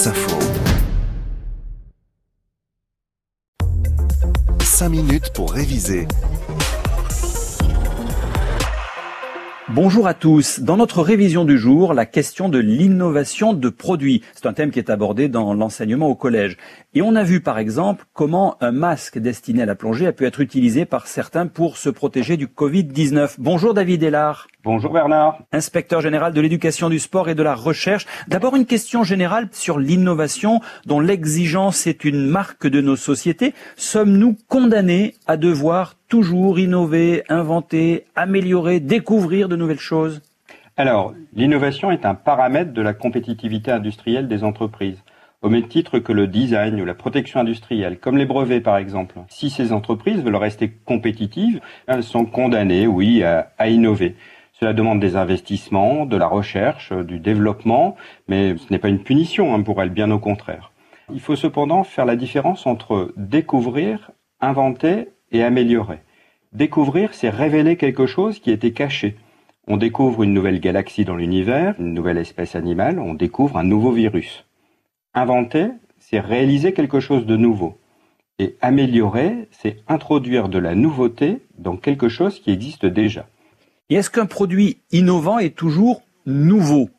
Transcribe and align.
France 0.00 0.06
Info. 0.06 0.38
5 4.60 4.88
minutes 4.88 5.30
pour 5.34 5.52
réviser. 5.52 6.08
Bonjour 9.68 10.06
à 10.06 10.14
tous. 10.14 10.60
Dans 10.60 10.78
notre 10.78 11.02
révision 11.02 11.44
du 11.44 11.58
jour, 11.58 11.92
la 11.92 12.06
question 12.06 12.48
de 12.48 12.58
l'innovation 12.58 13.52
de 13.52 13.68
produits. 13.68 14.22
C'est 14.32 14.46
un 14.46 14.54
thème 14.54 14.70
qui 14.70 14.78
est 14.78 14.88
abordé 14.88 15.28
dans 15.28 15.52
l'enseignement 15.52 16.08
au 16.08 16.14
collège. 16.14 16.56
Et 16.94 17.02
on 17.02 17.14
a 17.14 17.22
vu 17.22 17.40
par 17.40 17.58
exemple 17.58 18.06
comment 18.14 18.56
un 18.62 18.72
masque 18.72 19.18
destiné 19.18 19.62
à 19.62 19.66
la 19.66 19.74
plongée 19.74 20.06
a 20.06 20.12
pu 20.12 20.24
être 20.24 20.40
utilisé 20.40 20.86
par 20.86 21.08
certains 21.08 21.46
pour 21.46 21.76
se 21.76 21.90
protéger 21.90 22.38
du 22.38 22.46
Covid-19. 22.46 23.34
Bonjour 23.38 23.74
David 23.74 24.02
Ellard. 24.02 24.48
Bonjour 24.62 24.92
Bernard. 24.92 25.38
Inspecteur 25.52 26.02
général 26.02 26.34
de 26.34 26.40
l'éducation 26.42 26.90
du 26.90 26.98
sport 26.98 27.30
et 27.30 27.34
de 27.34 27.42
la 27.42 27.54
recherche. 27.54 28.04
D'abord 28.28 28.56
une 28.56 28.66
question 28.66 29.04
générale 29.04 29.48
sur 29.52 29.78
l'innovation 29.78 30.60
dont 30.84 31.00
l'exigence 31.00 31.86
est 31.86 32.04
une 32.04 32.26
marque 32.26 32.66
de 32.66 32.82
nos 32.82 32.96
sociétés. 32.96 33.54
Sommes-nous 33.76 34.36
condamnés 34.48 35.14
à 35.26 35.38
devoir 35.38 35.94
toujours 36.08 36.58
innover, 36.58 37.22
inventer, 37.30 38.04
améliorer, 38.14 38.80
découvrir 38.80 39.48
de 39.48 39.56
nouvelles 39.56 39.78
choses? 39.78 40.20
Alors, 40.76 41.14
l'innovation 41.32 41.90
est 41.90 42.04
un 42.04 42.14
paramètre 42.14 42.74
de 42.74 42.82
la 42.82 42.92
compétitivité 42.92 43.70
industrielle 43.70 44.28
des 44.28 44.44
entreprises 44.44 45.02
au 45.42 45.48
même 45.48 45.68
titre 45.68 46.00
que 46.00 46.12
le 46.12 46.26
design 46.26 46.78
ou 46.78 46.84
la 46.84 46.92
protection 46.92 47.40
industrielle, 47.40 47.98
comme 47.98 48.18
les 48.18 48.26
brevets 48.26 48.60
par 48.60 48.76
exemple. 48.76 49.16
Si 49.28 49.48
ces 49.48 49.72
entreprises 49.72 50.22
veulent 50.22 50.36
rester 50.36 50.70
compétitives, 50.84 51.60
elles 51.86 52.02
sont 52.02 52.26
condamnées, 52.26 52.86
oui, 52.86 53.22
à, 53.22 53.50
à 53.56 53.68
innover. 53.68 54.16
Cela 54.60 54.74
demande 54.74 55.00
des 55.00 55.16
investissements, 55.16 56.04
de 56.04 56.18
la 56.18 56.26
recherche, 56.26 56.92
du 56.92 57.18
développement, 57.18 57.96
mais 58.28 58.58
ce 58.58 58.70
n'est 58.70 58.78
pas 58.78 58.90
une 58.90 59.02
punition 59.02 59.54
hein, 59.54 59.62
pour 59.62 59.80
elles, 59.80 59.88
bien 59.88 60.10
au 60.10 60.18
contraire. 60.18 60.70
Il 61.14 61.20
faut 61.20 61.34
cependant 61.34 61.82
faire 61.82 62.04
la 62.04 62.14
différence 62.14 62.66
entre 62.66 63.14
découvrir, 63.16 64.10
inventer 64.38 65.08
et 65.32 65.42
améliorer. 65.42 66.00
Découvrir, 66.52 67.14
c'est 67.14 67.30
révéler 67.30 67.76
quelque 67.76 68.04
chose 68.04 68.38
qui 68.38 68.50
était 68.50 68.72
caché. 68.72 69.16
On 69.66 69.78
découvre 69.78 70.24
une 70.24 70.34
nouvelle 70.34 70.60
galaxie 70.60 71.06
dans 71.06 71.16
l'univers, 71.16 71.74
une 71.78 71.94
nouvelle 71.94 72.18
espèce 72.18 72.54
animale, 72.54 72.98
on 72.98 73.14
découvre 73.14 73.56
un 73.56 73.64
nouveau 73.64 73.92
virus. 73.92 74.44
Inventer, 75.14 75.68
c'est 75.96 76.20
réaliser 76.20 76.74
quelque 76.74 77.00
chose 77.00 77.24
de 77.24 77.36
nouveau. 77.36 77.78
Et 78.38 78.56
améliorer, 78.60 79.48
c'est 79.52 79.78
introduire 79.88 80.50
de 80.50 80.58
la 80.58 80.74
nouveauté 80.74 81.38
dans 81.56 81.78
quelque 81.78 82.10
chose 82.10 82.40
qui 82.40 82.50
existe 82.50 82.84
déjà. 82.84 83.26
Et 83.90 83.96
est-ce 83.96 84.08
qu'un 84.08 84.26
produit 84.26 84.78
innovant 84.92 85.40
est 85.40 85.56
toujours 85.56 86.02
nouveau? 86.24 86.90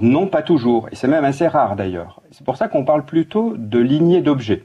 Non, 0.00 0.26
pas 0.26 0.42
toujours, 0.42 0.88
et 0.90 0.96
c'est 0.96 1.06
même 1.06 1.24
assez 1.24 1.46
rare 1.46 1.76
d'ailleurs. 1.76 2.20
C'est 2.32 2.44
pour 2.44 2.56
ça 2.56 2.66
qu'on 2.66 2.84
parle 2.84 3.04
plutôt 3.04 3.54
de 3.56 3.78
lignée 3.78 4.22
d'objets. 4.22 4.64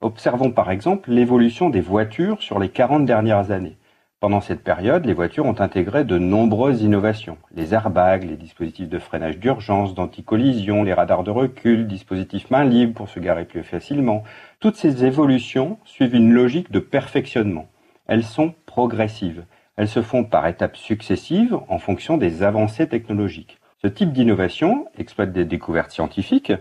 Observons 0.00 0.52
par 0.52 0.70
exemple 0.70 1.10
l'évolution 1.10 1.68
des 1.68 1.80
voitures 1.80 2.40
sur 2.42 2.60
les 2.60 2.68
40 2.68 3.06
dernières 3.06 3.50
années. 3.50 3.76
Pendant 4.20 4.40
cette 4.40 4.62
période, 4.62 5.04
les 5.04 5.14
voitures 5.14 5.46
ont 5.46 5.60
intégré 5.60 6.04
de 6.04 6.16
nombreuses 6.16 6.82
innovations. 6.82 7.38
Les 7.52 7.74
airbags, 7.74 8.22
les 8.22 8.36
dispositifs 8.36 8.88
de 8.88 9.00
freinage 9.00 9.40
d'urgence, 9.40 9.94
d'anticollision, 9.94 10.84
les 10.84 10.94
radars 10.94 11.24
de 11.24 11.32
recul, 11.32 11.88
dispositifs 11.88 12.50
main 12.52 12.62
libre 12.62 12.94
pour 12.94 13.08
se 13.08 13.18
garer 13.18 13.46
plus 13.46 13.64
facilement. 13.64 14.22
Toutes 14.60 14.76
ces 14.76 15.04
évolutions 15.04 15.78
suivent 15.84 16.14
une 16.14 16.32
logique 16.32 16.70
de 16.70 16.78
perfectionnement. 16.78 17.66
Elles 18.06 18.22
sont 18.22 18.54
progressives. 18.64 19.44
Elles 19.76 19.88
se 19.88 20.02
font 20.02 20.24
par 20.24 20.46
étapes 20.46 20.76
successives 20.76 21.58
en 21.68 21.78
fonction 21.78 22.16
des 22.16 22.42
avancées 22.42 22.88
technologiques. 22.88 23.58
Ce 23.82 23.88
type 23.88 24.12
d'innovation 24.12 24.86
exploite 24.96 25.32
des 25.32 25.44
découvertes 25.44 25.90
scientifiques 25.90 26.52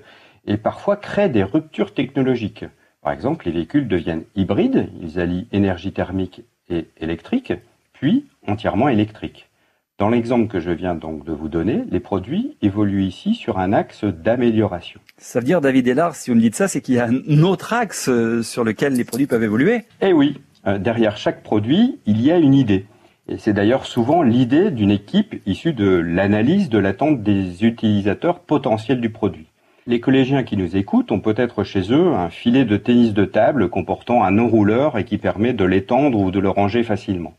et 0.45 0.57
parfois 0.57 0.97
crée 0.97 1.29
des 1.29 1.43
ruptures 1.43 1.93
technologiques. 1.93 2.65
Par 3.01 3.13
exemple, 3.13 3.45
les 3.45 3.53
véhicules 3.53 3.87
deviennent 3.87 4.25
hybrides, 4.35 4.89
ils 5.01 5.19
allient 5.19 5.47
énergie 5.51 5.93
thermique 5.93 6.41
et 6.69 6.87
électrique, 6.99 7.53
puis 7.93 8.25
entièrement 8.47 8.89
électrique. 8.89 9.49
Dans 9.97 10.09
l'exemple 10.09 10.47
que 10.51 10.59
je 10.59 10.71
viens 10.71 10.93
donc 10.93 11.23
de 11.23 11.31
vous 11.31 11.47
donner, 11.47 11.85
les 11.89 12.01
produits 12.01 12.57
évoluent 12.61 13.05
ici 13.05 13.33
sur 13.33 13.59
un 13.59 13.71
axe 13.71 14.03
d'amélioration. 14.03 14.99
Ça 15.17 15.39
veut 15.39 15.45
dire, 15.45 15.61
David 15.61 15.87
Ellard, 15.87 16.15
si 16.15 16.31
vous 16.31 16.35
me 16.35 16.41
dites 16.41 16.55
ça, 16.55 16.67
c'est 16.67 16.81
qu'il 16.81 16.95
y 16.95 16.99
a 16.99 17.07
un 17.07 17.43
autre 17.43 17.71
axe 17.71 18.09
euh, 18.09 18.43
sur 18.43 18.65
lequel 18.65 18.93
les 18.93 19.05
produits 19.05 19.27
peuvent 19.27 19.43
évoluer? 19.43 19.85
Eh 20.01 20.11
oui, 20.11 20.41
euh, 20.67 20.79
derrière 20.79 21.15
chaque 21.15 21.43
produit, 21.43 21.99
il 22.05 22.21
y 22.21 22.29
a 22.29 22.37
une 22.37 22.53
idée. 22.53 22.85
Et 23.27 23.37
c'est 23.39 23.53
d'ailleurs 23.53 23.87
souvent 23.87 24.21
l'idée 24.21 24.69
d'une 24.69 24.91
équipe 24.91 25.41
issue 25.47 25.73
de 25.73 25.87
l'analyse 25.87 26.69
de 26.69 26.77
l'attente 26.77 27.23
des 27.23 27.65
utilisateurs 27.65 28.39
potentiels 28.39 29.01
du 29.01 29.09
produit. 29.09 29.47
Les 29.87 29.99
collégiens 29.99 30.43
qui 30.43 30.57
nous 30.57 30.77
écoutent 30.77 31.11
ont 31.11 31.19
peut-être 31.19 31.63
chez 31.63 31.91
eux 31.91 32.13
un 32.13 32.29
filet 32.29 32.65
de 32.65 32.77
tennis 32.77 33.13
de 33.13 33.25
table 33.25 33.69
comportant 33.69 34.23
un 34.23 34.37
enrouleur 34.37 34.99
et 34.99 35.05
qui 35.05 35.17
permet 35.17 35.53
de 35.53 35.65
l'étendre 35.65 36.19
ou 36.19 36.29
de 36.29 36.39
le 36.39 36.49
ranger 36.49 36.83
facilement. 36.83 37.33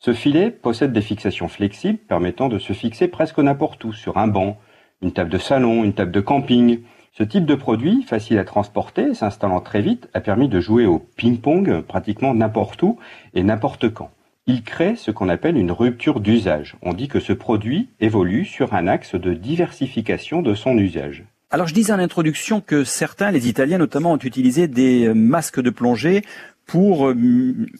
Ce 0.00 0.12
filet 0.12 0.50
possède 0.50 0.92
des 0.92 1.00
fixations 1.00 1.48
flexibles 1.48 1.98
permettant 1.98 2.48
de 2.48 2.58
se 2.58 2.72
fixer 2.72 3.06
presque 3.06 3.38
n'importe 3.38 3.84
où, 3.84 3.92
sur 3.92 4.18
un 4.18 4.26
banc, 4.26 4.58
une 5.00 5.12
table 5.12 5.30
de 5.30 5.38
salon, 5.38 5.84
une 5.84 5.92
table 5.92 6.12
de 6.12 6.20
camping. 6.20 6.80
Ce 7.12 7.22
type 7.22 7.44
de 7.44 7.54
produit, 7.54 8.02
facile 8.02 8.38
à 8.38 8.44
transporter, 8.44 9.14
s'installant 9.14 9.60
très 9.60 9.80
vite, 9.80 10.08
a 10.12 10.20
permis 10.20 10.48
de 10.48 10.58
jouer 10.58 10.86
au 10.86 10.98
ping-pong 10.98 11.82
pratiquement 11.82 12.34
n'importe 12.34 12.82
où 12.82 12.98
et 13.34 13.44
n'importe 13.44 13.92
quand 13.92 14.10
il 14.50 14.62
crée 14.62 14.96
ce 14.96 15.10
qu'on 15.10 15.28
appelle 15.28 15.56
une 15.56 15.70
rupture 15.70 16.20
d'usage. 16.20 16.76
On 16.82 16.92
dit 16.92 17.08
que 17.08 17.20
ce 17.20 17.32
produit 17.32 17.88
évolue 18.00 18.44
sur 18.44 18.74
un 18.74 18.88
axe 18.88 19.14
de 19.14 19.32
diversification 19.32 20.42
de 20.42 20.54
son 20.54 20.76
usage. 20.76 21.24
Alors 21.50 21.66
je 21.66 21.74
disais 21.74 21.92
en 21.92 21.98
introduction 21.98 22.60
que 22.60 22.84
certains, 22.84 23.30
les 23.30 23.48
Italiens 23.48 23.78
notamment, 23.78 24.12
ont 24.12 24.18
utilisé 24.18 24.68
des 24.68 25.12
masques 25.14 25.60
de 25.60 25.70
plongée 25.70 26.22
pour 26.66 27.08
euh, 27.08 27.16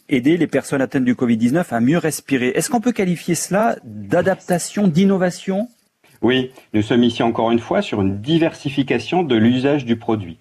aider 0.09 0.37
les 0.37 0.47
personnes 0.47 0.81
atteintes 0.81 1.05
du 1.05 1.13
Covid-19 1.13 1.65
à 1.71 1.79
mieux 1.79 1.97
respirer. 1.97 2.49
Est-ce 2.49 2.69
qu'on 2.69 2.81
peut 2.81 2.91
qualifier 2.91 3.35
cela 3.35 3.77
d'adaptation, 3.83 4.87
d'innovation? 4.87 5.69
Oui, 6.21 6.51
nous 6.73 6.81
sommes 6.81 7.03
ici 7.03 7.23
encore 7.23 7.51
une 7.51 7.59
fois 7.59 7.81
sur 7.81 8.01
une 8.01 8.19
diversification 8.21 9.23
de 9.23 9.35
l'usage 9.35 9.85
du 9.85 9.95
produit. 9.95 10.37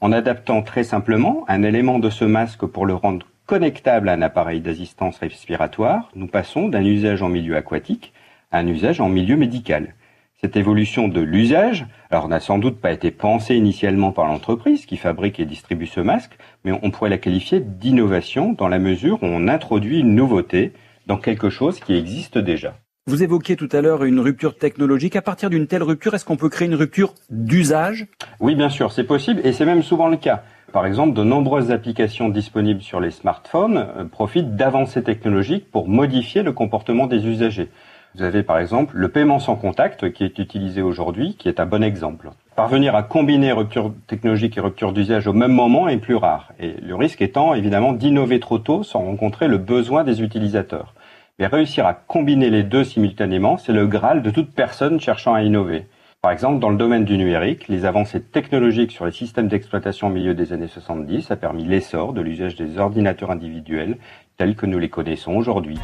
En 0.00 0.12
adaptant 0.12 0.62
très 0.62 0.84
simplement 0.84 1.44
un 1.48 1.62
élément 1.62 1.98
de 1.98 2.10
ce 2.10 2.24
masque 2.24 2.64
pour 2.66 2.86
le 2.86 2.94
rendre 2.94 3.26
connectable 3.48 4.10
à 4.10 4.12
un 4.12 4.20
appareil 4.20 4.60
d'assistance 4.60 5.18
respiratoire, 5.18 6.10
nous 6.14 6.26
passons 6.26 6.68
d'un 6.68 6.84
usage 6.84 7.22
en 7.22 7.30
milieu 7.30 7.56
aquatique 7.56 8.12
à 8.52 8.58
un 8.58 8.66
usage 8.66 9.00
en 9.00 9.08
milieu 9.08 9.38
médical. 9.38 9.94
Cette 10.42 10.56
évolution 10.56 11.08
de 11.08 11.22
l'usage, 11.22 11.86
alors 12.10 12.28
n'a 12.28 12.40
sans 12.40 12.58
doute 12.58 12.78
pas 12.78 12.92
été 12.92 13.10
pensée 13.10 13.56
initialement 13.56 14.12
par 14.12 14.26
l'entreprise 14.26 14.84
qui 14.84 14.98
fabrique 14.98 15.40
et 15.40 15.46
distribue 15.46 15.86
ce 15.86 16.00
masque, 16.00 16.36
mais 16.62 16.78
on 16.82 16.90
pourrait 16.90 17.08
la 17.08 17.16
qualifier 17.16 17.60
d'innovation 17.60 18.52
dans 18.52 18.68
la 18.68 18.78
mesure 18.78 19.22
où 19.22 19.26
on 19.26 19.48
introduit 19.48 20.00
une 20.00 20.14
nouveauté 20.14 20.74
dans 21.06 21.16
quelque 21.16 21.48
chose 21.48 21.80
qui 21.80 21.96
existe 21.96 22.36
déjà. 22.36 22.74
Vous 23.06 23.22
évoquiez 23.22 23.56
tout 23.56 23.70
à 23.72 23.80
l'heure 23.80 24.04
une 24.04 24.20
rupture 24.20 24.58
technologique. 24.58 25.16
À 25.16 25.22
partir 25.22 25.48
d'une 25.48 25.66
telle 25.66 25.82
rupture, 25.82 26.12
est-ce 26.12 26.26
qu'on 26.26 26.36
peut 26.36 26.50
créer 26.50 26.68
une 26.68 26.74
rupture 26.74 27.14
d'usage? 27.30 28.08
Oui, 28.40 28.54
bien 28.54 28.68
sûr, 28.68 28.92
c'est 28.92 29.04
possible 29.04 29.40
et 29.42 29.54
c'est 29.54 29.64
même 29.64 29.82
souvent 29.82 30.08
le 30.08 30.18
cas. 30.18 30.44
Par 30.72 30.84
exemple, 30.84 31.14
de 31.14 31.24
nombreuses 31.24 31.70
applications 31.70 32.28
disponibles 32.28 32.82
sur 32.82 33.00
les 33.00 33.10
smartphones 33.10 33.86
euh, 33.96 34.04
profitent 34.04 34.54
d'avancées 34.54 35.02
technologiques 35.02 35.70
pour 35.70 35.88
modifier 35.88 36.42
le 36.42 36.52
comportement 36.52 37.06
des 37.06 37.26
usagers. 37.26 37.70
Vous 38.14 38.22
avez 38.22 38.42
par 38.42 38.58
exemple 38.58 38.96
le 38.96 39.08
paiement 39.08 39.38
sans 39.38 39.56
contact 39.56 40.12
qui 40.12 40.24
est 40.24 40.38
utilisé 40.38 40.82
aujourd'hui, 40.82 41.36
qui 41.38 41.48
est 41.48 41.60
un 41.60 41.66
bon 41.66 41.82
exemple. 41.82 42.30
Parvenir 42.56 42.94
à 42.94 43.02
combiner 43.02 43.52
rupture 43.52 43.92
technologique 44.06 44.58
et 44.58 44.60
rupture 44.60 44.92
d'usage 44.92 45.26
au 45.26 45.32
même 45.32 45.52
moment 45.52 45.88
est 45.88 45.98
plus 45.98 46.16
rare, 46.16 46.52
et 46.58 46.74
le 46.82 46.94
risque 46.96 47.22
étant 47.22 47.54
évidemment 47.54 47.92
d'innover 47.92 48.40
trop 48.40 48.58
tôt 48.58 48.82
sans 48.82 49.00
rencontrer 49.00 49.46
le 49.46 49.58
besoin 49.58 50.04
des 50.04 50.22
utilisateurs. 50.22 50.94
Mais 51.38 51.46
réussir 51.46 51.86
à 51.86 51.94
combiner 51.94 52.50
les 52.50 52.64
deux 52.64 52.82
simultanément, 52.82 53.58
c'est 53.58 53.72
le 53.72 53.86
Graal 53.86 54.22
de 54.22 54.30
toute 54.30 54.52
personne 54.52 55.00
cherchant 55.00 55.34
à 55.34 55.42
innover. 55.42 55.86
Par 56.20 56.32
exemple, 56.32 56.58
dans 56.58 56.70
le 56.70 56.76
domaine 56.76 57.04
du 57.04 57.16
numérique, 57.16 57.68
les 57.68 57.84
avancées 57.84 58.20
technologiques 58.20 58.90
sur 58.90 59.06
les 59.06 59.12
systèmes 59.12 59.46
d'exploitation 59.46 60.08
au 60.08 60.10
milieu 60.10 60.34
des 60.34 60.52
années 60.52 60.66
70 60.66 61.30
a 61.30 61.36
permis 61.36 61.64
l'essor 61.64 62.12
de 62.12 62.20
l'usage 62.20 62.56
des 62.56 62.78
ordinateurs 62.78 63.30
individuels 63.30 63.98
tels 64.36 64.56
que 64.56 64.66
nous 64.66 64.80
les 64.80 64.88
connaissons 64.88 65.36
aujourd'hui. 65.36 65.78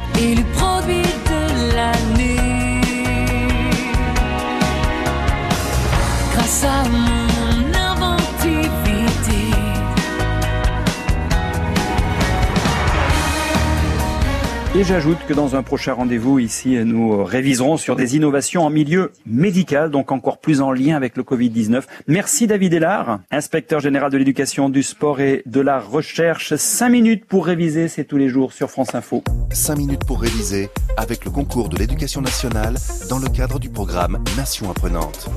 Et 14.77 14.83
j'ajoute 14.83 15.19
que 15.29 15.33
dans 15.33 15.55
un 15.55 15.63
prochain 15.63 15.93
rendez-vous 15.93 16.41
ici, 16.41 16.77
nous 16.85 17.23
réviserons 17.23 17.77
sur 17.77 17.95
des 17.95 18.17
innovations 18.17 18.67
en 18.67 18.71
milieu 18.71 19.13
médical, 19.25 19.89
donc 19.89 20.11
encore 20.11 20.39
plus 20.39 20.61
en 20.61 20.73
lien 20.73 20.97
avec 20.97 21.17
le 21.17 21.23
Covid-19. 21.23 21.85
Merci 22.09 22.49
David 22.49 22.75
Ellard, 22.75 23.21
inspecteur 23.31 23.79
général 23.79 24.11
de 24.11 24.19
l'éducation, 24.19 24.69
du 24.71 24.83
sport 24.83 25.21
et 25.21 25.45
de 25.47 25.61
la 25.61 25.79
recherche. 25.79 26.57
Cinq 26.57 26.89
minutes 26.89 27.25
pour 27.25 27.47
réviser, 27.47 27.87
c'est 27.87 28.03
tous 28.03 28.17
les 28.17 28.29
jours 28.29 28.53
sur 28.53 28.69
France 28.69 28.97
Info. 28.97 29.23
5 29.53 29.77
minutes 29.77 30.05
pour 30.05 30.21
réviser 30.21 30.69
avec 30.97 31.25
le 31.25 31.31
concours 31.31 31.69
de 31.69 31.77
l'éducation 31.77 32.21
nationale 32.21 32.75
dans 33.09 33.21
le 33.21 33.29
cadre 33.29 33.61
du 33.61 33.69
programme 33.69 34.19
Nation 34.37 34.73
apprenante. 34.73 35.31